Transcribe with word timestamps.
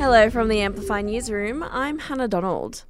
Hello 0.00 0.30
from 0.30 0.48
the 0.48 0.62
Amplify 0.62 1.02
Newsroom. 1.02 1.62
I'm 1.62 1.98
Hannah 1.98 2.26
Donald. 2.26 2.84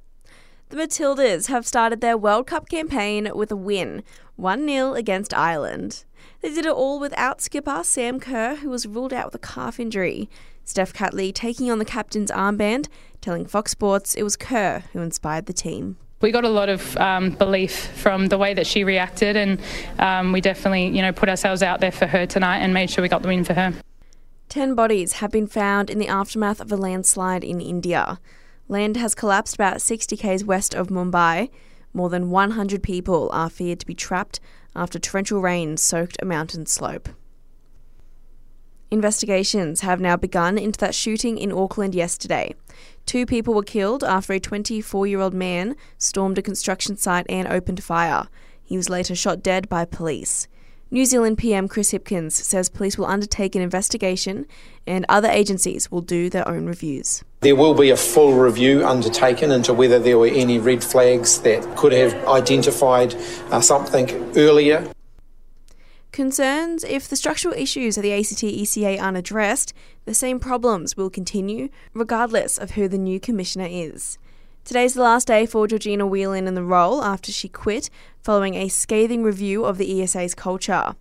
The 0.69 0.77
Matildas 0.77 1.47
have 1.47 1.67
started 1.67 1.99
their 1.99 2.17
World 2.17 2.47
Cup 2.47 2.69
campaign 2.69 3.29
with 3.35 3.51
a 3.51 3.55
win, 3.57 4.03
1 4.37 4.65
0 4.65 4.93
against 4.93 5.33
Ireland. 5.33 6.05
They 6.39 6.53
did 6.53 6.65
it 6.65 6.71
all 6.71 7.01
without 7.01 7.41
skipper 7.41 7.83
Sam 7.83 8.21
Kerr, 8.21 8.55
who 8.55 8.69
was 8.69 8.87
ruled 8.87 9.11
out 9.11 9.25
with 9.25 9.35
a 9.35 9.45
calf 9.45 9.77
injury. 9.77 10.29
Steph 10.63 10.93
Catley 10.93 11.33
taking 11.33 11.69
on 11.69 11.79
the 11.79 11.85
captain's 11.85 12.31
armband, 12.31 12.87
telling 13.19 13.45
Fox 13.45 13.71
Sports 13.71 14.15
it 14.15 14.23
was 14.23 14.37
Kerr 14.37 14.85
who 14.93 15.01
inspired 15.01 15.47
the 15.47 15.53
team. 15.53 15.97
We 16.21 16.31
got 16.31 16.45
a 16.45 16.49
lot 16.49 16.69
of 16.69 16.95
um, 16.95 17.31
belief 17.31 17.87
from 17.97 18.27
the 18.27 18.37
way 18.37 18.53
that 18.53 18.65
she 18.65 18.85
reacted, 18.85 19.35
and 19.35 19.59
um, 19.99 20.31
we 20.31 20.39
definitely, 20.39 20.87
you 20.87 21.01
know, 21.01 21.11
put 21.11 21.27
ourselves 21.27 21.61
out 21.61 21.81
there 21.81 21.91
for 21.91 22.07
her 22.07 22.25
tonight 22.25 22.59
and 22.59 22.73
made 22.73 22.89
sure 22.89 23.01
we 23.01 23.09
got 23.09 23.21
the 23.21 23.27
win 23.27 23.43
for 23.43 23.53
her. 23.53 23.73
Ten 24.51 24.75
bodies 24.75 25.13
have 25.13 25.31
been 25.31 25.47
found 25.47 25.89
in 25.89 25.97
the 25.97 26.09
aftermath 26.09 26.59
of 26.59 26.69
a 26.73 26.75
landslide 26.75 27.45
in 27.45 27.61
India. 27.61 28.19
Land 28.67 28.97
has 28.97 29.15
collapsed 29.15 29.55
about 29.55 29.81
60 29.81 30.17
k's 30.17 30.43
west 30.43 30.73
of 30.73 30.89
Mumbai. 30.89 31.49
More 31.93 32.09
than 32.09 32.29
100 32.29 32.83
people 32.83 33.29
are 33.31 33.49
feared 33.49 33.79
to 33.79 33.85
be 33.85 33.95
trapped 33.95 34.41
after 34.75 34.99
torrential 34.99 35.41
rain 35.41 35.77
soaked 35.77 36.17
a 36.21 36.25
mountain 36.25 36.65
slope. 36.65 37.07
Investigations 38.91 39.79
have 39.79 40.01
now 40.01 40.17
begun 40.17 40.57
into 40.57 40.79
that 40.79 40.95
shooting 40.95 41.37
in 41.37 41.53
Auckland 41.53 41.95
yesterday. 41.95 42.53
Two 43.05 43.25
people 43.25 43.53
were 43.53 43.63
killed 43.63 44.03
after 44.03 44.33
a 44.33 44.39
24 44.41 45.07
year 45.07 45.21
old 45.21 45.33
man 45.33 45.77
stormed 45.97 46.37
a 46.37 46.41
construction 46.41 46.97
site 46.97 47.25
and 47.29 47.47
opened 47.47 47.81
fire. 47.81 48.27
He 48.61 48.75
was 48.75 48.89
later 48.89 49.15
shot 49.15 49.41
dead 49.41 49.69
by 49.69 49.85
police. 49.85 50.49
New 50.93 51.05
Zealand 51.05 51.37
PM 51.37 51.69
Chris 51.69 51.93
Hipkins 51.93 52.33
says 52.33 52.67
police 52.67 52.97
will 52.97 53.05
undertake 53.05 53.55
an 53.55 53.61
investigation 53.61 54.45
and 54.85 55.05
other 55.07 55.29
agencies 55.29 55.89
will 55.89 56.01
do 56.01 56.29
their 56.29 56.45
own 56.45 56.65
reviews. 56.65 57.23
There 57.39 57.55
will 57.55 57.73
be 57.73 57.91
a 57.91 57.95
full 57.95 58.33
review 58.33 58.85
undertaken 58.85 59.51
into 59.51 59.73
whether 59.73 59.99
there 59.99 60.17
were 60.17 60.27
any 60.27 60.59
red 60.59 60.83
flags 60.83 61.39
that 61.43 61.77
could 61.77 61.93
have 61.93 62.13
identified 62.27 63.15
uh, 63.51 63.61
something 63.61 64.09
earlier. 64.35 64.91
Concerns 66.11 66.83
if 66.83 67.07
the 67.07 67.15
structural 67.15 67.53
issues 67.53 67.95
of 67.95 68.03
the 68.03 68.11
ACT 68.11 68.43
ESA 68.43 68.99
aren't 68.99 69.15
addressed, 69.15 69.73
the 70.03 70.13
same 70.13 70.41
problems 70.41 70.97
will 70.97 71.09
continue, 71.09 71.69
regardless 71.93 72.57
of 72.57 72.71
who 72.71 72.89
the 72.89 72.97
new 72.97 73.17
commissioner 73.17 73.67
is. 73.69 74.17
Today's 74.63 74.93
the 74.93 75.01
last 75.01 75.27
day 75.27 75.47
for 75.47 75.67
Georgina 75.67 76.05
Whelan 76.05 76.47
in 76.47 76.53
the 76.53 76.63
role 76.63 77.03
after 77.03 77.31
she 77.31 77.49
quit 77.49 77.89
following 78.21 78.53
a 78.53 78.69
scathing 78.69 79.23
review 79.23 79.65
of 79.65 79.79
the 79.79 80.01
ESA's 80.01 80.35
culture. 80.35 80.95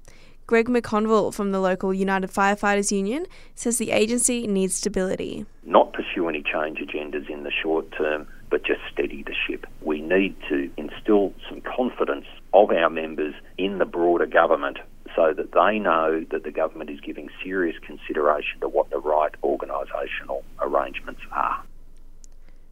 Greg 0.47 0.67
McConville 0.67 1.33
from 1.33 1.52
the 1.52 1.61
local 1.61 1.92
United 1.92 2.30
Firefighters 2.30 2.91
Union 2.91 3.27
says 3.55 3.77
the 3.77 3.91
agency 3.91 4.47
needs 4.47 4.75
stability. 4.75 5.44
Not 5.62 5.92
pursue 5.92 6.28
any 6.28 6.42
change 6.42 6.78
agendas 6.78 7.28
in 7.28 7.44
the 7.44 7.52
short 7.62 7.92
term, 7.97 8.27
but 8.48 8.64
just 8.64 8.80
steady 8.91 9.22
the 9.22 9.34
ship. 9.47 9.67
We 9.83 10.00
need 10.00 10.34
to 10.48 10.70
instill 10.78 11.34
some 11.48 11.61
confidence 11.61 12.27
of 12.55 12.70
our 12.70 12.89
members 12.89 13.34
in 13.58 13.77
the 13.77 13.84
broader 13.84 14.27
government 14.27 14.78
so 15.14 15.34
that 15.36 15.52
they 15.52 15.78
know 15.78 16.24
that 16.30 16.45
the 16.45 16.50
government 16.50 16.89
is 16.89 17.00
giving 17.00 17.28
serious 17.45 17.77
consideration 17.86 18.58
to 18.61 18.69
what 18.69 18.89
the 18.91 18.98
right 18.98 19.34
organisational 19.45 20.42
arrangements 20.61 21.20
are. 21.30 21.62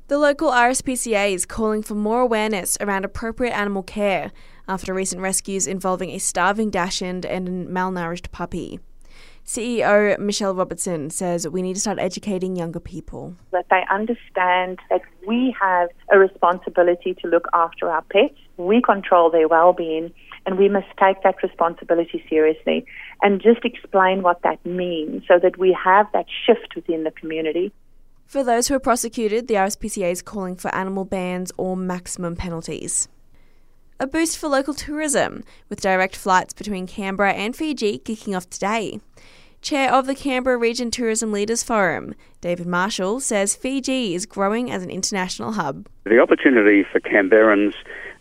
The 0.08 0.16
local 0.16 0.50
RSPCA 0.50 1.34
is 1.34 1.44
calling 1.44 1.82
for 1.82 1.94
more 1.94 2.22
awareness 2.22 2.78
around 2.80 3.04
appropriate 3.04 3.52
animal 3.52 3.82
care 3.82 4.32
after 4.66 4.94
recent 4.94 5.20
rescues 5.20 5.66
involving 5.66 6.08
a 6.08 6.18
starving 6.18 6.70
dachshund 6.70 7.26
and 7.26 7.46
a 7.46 7.70
malnourished 7.70 8.32
puppy. 8.32 8.80
CEO 9.44 10.18
Michelle 10.18 10.54
Robertson 10.54 11.10
says 11.10 11.46
we 11.46 11.60
need 11.60 11.74
to 11.74 11.80
start 11.80 11.98
educating 11.98 12.56
younger 12.56 12.80
people. 12.80 13.36
That 13.52 13.66
they 13.70 13.82
understand 13.90 14.78
that 14.88 15.02
we 15.26 15.54
have 15.60 15.90
a 16.10 16.18
responsibility 16.18 17.12
to 17.20 17.28
look 17.28 17.46
after 17.52 17.90
our 17.90 18.00
pets, 18.00 18.38
we 18.56 18.80
control 18.80 19.30
their 19.30 19.46
well 19.46 19.74
being, 19.74 20.10
and 20.46 20.56
we 20.56 20.70
must 20.70 20.88
take 20.98 21.22
that 21.22 21.42
responsibility 21.42 22.24
seriously 22.30 22.86
and 23.20 23.42
just 23.42 23.62
explain 23.62 24.22
what 24.22 24.40
that 24.40 24.64
means 24.64 25.24
so 25.28 25.38
that 25.38 25.58
we 25.58 25.76
have 25.84 26.06
that 26.14 26.24
shift 26.46 26.74
within 26.74 27.04
the 27.04 27.10
community. 27.10 27.72
For 28.28 28.44
those 28.44 28.68
who 28.68 28.74
are 28.74 28.78
prosecuted, 28.78 29.48
the 29.48 29.54
RSPCA 29.54 30.12
is 30.12 30.20
calling 30.20 30.54
for 30.54 30.72
animal 30.74 31.06
bans 31.06 31.50
or 31.56 31.78
maximum 31.78 32.36
penalties. 32.36 33.08
A 33.98 34.06
boost 34.06 34.36
for 34.36 34.48
local 34.48 34.74
tourism, 34.74 35.44
with 35.70 35.80
direct 35.80 36.14
flights 36.14 36.52
between 36.52 36.86
Canberra 36.86 37.32
and 37.32 37.56
Fiji 37.56 37.96
kicking 37.96 38.34
off 38.34 38.50
today. 38.50 39.00
Chair 39.62 39.90
of 39.90 40.06
the 40.06 40.14
Canberra 40.14 40.58
Region 40.58 40.90
Tourism 40.90 41.32
Leaders 41.32 41.62
Forum, 41.62 42.14
David 42.42 42.66
Marshall, 42.66 43.20
says 43.20 43.56
Fiji 43.56 44.14
is 44.14 44.26
growing 44.26 44.70
as 44.70 44.82
an 44.82 44.90
international 44.90 45.52
hub. 45.52 45.88
The 46.04 46.20
opportunity 46.20 46.84
for 46.84 47.00
Canberrans 47.00 47.72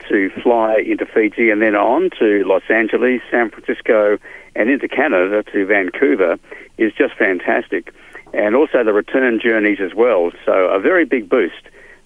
to 0.07 0.29
fly 0.41 0.77
into 0.87 1.05
Fiji 1.05 1.49
and 1.49 1.61
then 1.61 1.75
on 1.75 2.11
to 2.17 2.45
Los 2.45 2.63
Angeles, 2.69 3.19
San 3.29 3.49
Francisco, 3.49 4.17
and 4.55 4.69
into 4.69 4.87
Canada 4.87 5.43
to 5.51 5.65
Vancouver 5.65 6.37
is 6.77 6.93
just 6.97 7.13
fantastic 7.15 7.93
and 8.33 8.55
also 8.55 8.83
the 8.83 8.93
return 8.93 9.39
journeys 9.41 9.79
as 9.81 9.93
well. 9.95 10.31
So 10.45 10.51
a 10.51 10.79
very 10.79 11.05
big 11.05 11.29
boost 11.29 11.63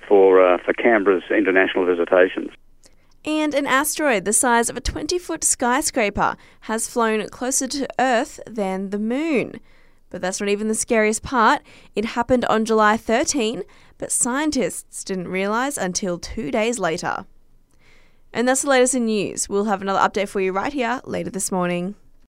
for 0.07 0.41
uh, 0.41 0.57
for 0.63 0.73
Canberra's 0.73 1.23
international 1.29 1.85
visitations. 1.85 2.51
And 3.23 3.53
an 3.53 3.67
asteroid 3.67 4.25
the 4.25 4.33
size 4.33 4.69
of 4.69 4.77
a 4.77 4.81
20 4.81 5.19
foot 5.19 5.43
skyscraper 5.43 6.35
has 6.61 6.89
flown 6.89 7.27
closer 7.29 7.67
to 7.67 7.87
Earth 7.99 8.39
than 8.47 8.89
the 8.89 8.99
moon. 8.99 9.59
But 10.09 10.21
that's 10.21 10.41
not 10.41 10.49
even 10.49 10.67
the 10.67 10.75
scariest 10.75 11.23
part. 11.23 11.61
It 11.95 12.03
happened 12.03 12.43
on 12.45 12.65
July 12.65 12.97
13, 12.97 13.63
but 13.97 14.11
scientists 14.11 15.03
didn't 15.03 15.29
realise 15.29 15.77
until 15.77 16.17
two 16.17 16.51
days 16.51 16.79
later. 16.79 17.25
And 18.33 18.47
that's 18.47 18.63
the 18.63 18.69
latest 18.69 18.95
in 18.95 19.05
news. 19.05 19.47
We'll 19.47 19.65
have 19.65 19.81
another 19.81 19.99
update 19.99 20.29
for 20.29 20.41
you 20.41 20.51
right 20.51 20.73
here 20.73 21.01
later 21.05 21.29
this 21.29 21.51
morning. 21.51 21.95